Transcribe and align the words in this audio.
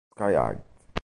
Sky 0.15 0.33
High 0.33 0.57